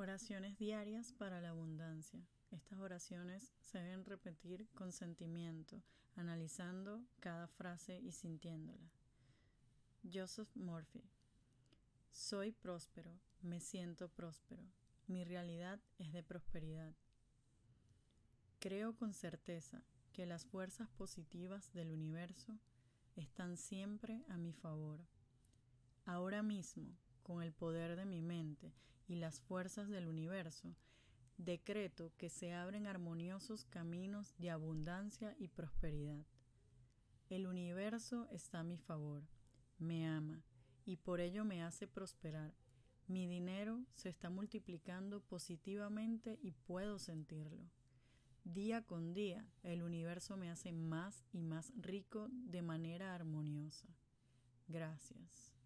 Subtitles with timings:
[0.00, 2.26] Oraciones diarias para la abundancia.
[2.50, 5.82] Estas oraciones se deben repetir con sentimiento,
[6.16, 8.90] analizando cada frase y sintiéndola.
[10.10, 11.04] Joseph Murphy.
[12.10, 14.62] Soy próspero, me siento próspero.
[15.06, 16.94] Mi realidad es de prosperidad.
[18.58, 22.58] Creo con certeza que las fuerzas positivas del universo
[23.16, 25.04] están siempre a mi favor.
[26.06, 28.72] Ahora mismo con el poder de mi mente
[29.10, 30.76] y las fuerzas del universo,
[31.36, 36.24] decreto que se abren armoniosos caminos de abundancia y prosperidad.
[37.28, 39.24] El universo está a mi favor,
[39.78, 40.44] me ama
[40.84, 42.54] y por ello me hace prosperar.
[43.08, 47.68] Mi dinero se está multiplicando positivamente y puedo sentirlo.
[48.44, 53.88] Día con día el universo me hace más y más rico de manera armoniosa.
[54.68, 55.59] Gracias.